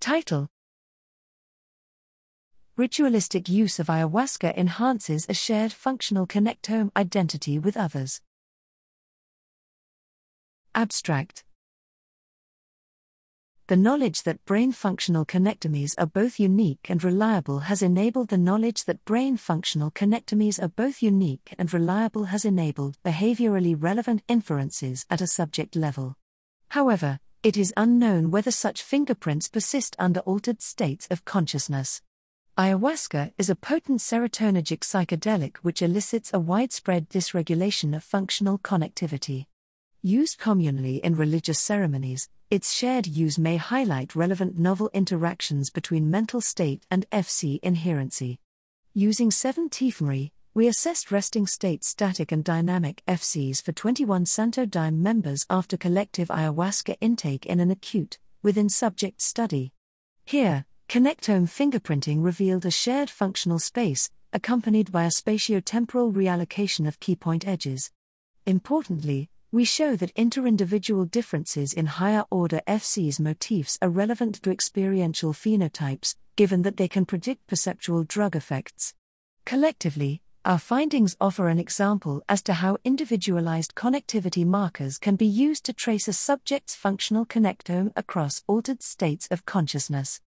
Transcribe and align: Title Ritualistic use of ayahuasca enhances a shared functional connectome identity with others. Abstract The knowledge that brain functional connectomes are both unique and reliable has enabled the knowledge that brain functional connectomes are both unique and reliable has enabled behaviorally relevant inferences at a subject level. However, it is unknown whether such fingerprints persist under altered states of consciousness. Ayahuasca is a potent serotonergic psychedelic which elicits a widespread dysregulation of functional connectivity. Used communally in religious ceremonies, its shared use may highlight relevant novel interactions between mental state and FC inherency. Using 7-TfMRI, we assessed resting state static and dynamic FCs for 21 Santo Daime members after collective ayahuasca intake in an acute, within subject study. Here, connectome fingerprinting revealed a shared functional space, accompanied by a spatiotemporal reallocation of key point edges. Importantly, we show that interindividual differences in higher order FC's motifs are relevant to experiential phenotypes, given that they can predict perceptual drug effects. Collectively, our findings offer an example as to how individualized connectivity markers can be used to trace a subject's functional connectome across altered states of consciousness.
Title 0.00 0.48
Ritualistic 2.76 3.48
use 3.48 3.80
of 3.80 3.88
ayahuasca 3.88 4.56
enhances 4.56 5.26
a 5.28 5.34
shared 5.34 5.72
functional 5.72 6.26
connectome 6.26 6.90
identity 6.96 7.58
with 7.58 7.76
others. 7.76 8.20
Abstract 10.76 11.42
The 13.66 13.76
knowledge 13.76 14.22
that 14.22 14.44
brain 14.44 14.70
functional 14.70 15.26
connectomes 15.26 15.96
are 15.98 16.06
both 16.06 16.38
unique 16.38 16.88
and 16.88 17.02
reliable 17.02 17.58
has 17.60 17.82
enabled 17.82 18.28
the 18.28 18.38
knowledge 18.38 18.84
that 18.84 19.04
brain 19.04 19.36
functional 19.36 19.90
connectomes 19.90 20.62
are 20.62 20.68
both 20.68 21.02
unique 21.02 21.54
and 21.58 21.74
reliable 21.74 22.26
has 22.26 22.44
enabled 22.44 22.96
behaviorally 23.04 23.74
relevant 23.76 24.22
inferences 24.28 25.04
at 25.10 25.20
a 25.20 25.26
subject 25.26 25.74
level. 25.74 26.14
However, 26.68 27.18
it 27.48 27.56
is 27.56 27.72
unknown 27.78 28.30
whether 28.30 28.50
such 28.50 28.82
fingerprints 28.82 29.48
persist 29.48 29.96
under 29.98 30.20
altered 30.20 30.60
states 30.60 31.08
of 31.10 31.24
consciousness. 31.24 32.02
Ayahuasca 32.58 33.32
is 33.38 33.48
a 33.48 33.56
potent 33.56 34.00
serotonergic 34.00 34.80
psychedelic 34.80 35.56
which 35.62 35.80
elicits 35.80 36.30
a 36.34 36.38
widespread 36.38 37.08
dysregulation 37.08 37.96
of 37.96 38.04
functional 38.04 38.58
connectivity. 38.58 39.46
Used 40.02 40.38
communally 40.38 41.00
in 41.00 41.16
religious 41.16 41.58
ceremonies, 41.58 42.28
its 42.50 42.74
shared 42.74 43.06
use 43.06 43.38
may 43.38 43.56
highlight 43.56 44.14
relevant 44.14 44.58
novel 44.58 44.90
interactions 44.92 45.70
between 45.70 46.10
mental 46.10 46.42
state 46.42 46.84
and 46.90 47.08
FC 47.10 47.58
inherency. 47.62 48.36
Using 48.92 49.30
7-TfMRI, 49.30 50.32
we 50.58 50.66
assessed 50.66 51.12
resting 51.12 51.46
state 51.46 51.84
static 51.84 52.32
and 52.32 52.42
dynamic 52.42 53.00
FCs 53.06 53.62
for 53.62 53.70
21 53.70 54.26
Santo 54.26 54.66
Daime 54.66 54.98
members 54.98 55.46
after 55.48 55.76
collective 55.76 56.26
ayahuasca 56.26 56.96
intake 57.00 57.46
in 57.46 57.60
an 57.60 57.70
acute, 57.70 58.18
within 58.42 58.68
subject 58.68 59.22
study. 59.22 59.72
Here, 60.24 60.64
connectome 60.88 61.46
fingerprinting 61.46 62.24
revealed 62.24 62.66
a 62.66 62.72
shared 62.72 63.08
functional 63.08 63.60
space, 63.60 64.10
accompanied 64.32 64.90
by 64.90 65.04
a 65.04 65.10
spatiotemporal 65.10 66.12
reallocation 66.12 66.88
of 66.88 66.98
key 66.98 67.14
point 67.14 67.46
edges. 67.46 67.92
Importantly, 68.44 69.30
we 69.52 69.64
show 69.64 69.94
that 69.94 70.16
interindividual 70.16 71.08
differences 71.08 71.72
in 71.72 71.86
higher 71.86 72.24
order 72.32 72.62
FC's 72.66 73.20
motifs 73.20 73.78
are 73.80 73.90
relevant 73.90 74.42
to 74.42 74.50
experiential 74.50 75.32
phenotypes, 75.32 76.16
given 76.34 76.62
that 76.62 76.78
they 76.78 76.88
can 76.88 77.06
predict 77.06 77.46
perceptual 77.46 78.02
drug 78.02 78.34
effects. 78.34 78.92
Collectively, 79.44 80.20
our 80.44 80.58
findings 80.58 81.16
offer 81.20 81.48
an 81.48 81.58
example 81.58 82.22
as 82.28 82.42
to 82.42 82.54
how 82.54 82.78
individualized 82.84 83.74
connectivity 83.74 84.44
markers 84.44 84.98
can 84.98 85.16
be 85.16 85.26
used 85.26 85.64
to 85.64 85.72
trace 85.72 86.08
a 86.08 86.12
subject's 86.12 86.74
functional 86.74 87.26
connectome 87.26 87.92
across 87.96 88.42
altered 88.46 88.82
states 88.82 89.28
of 89.30 89.44
consciousness. 89.44 90.20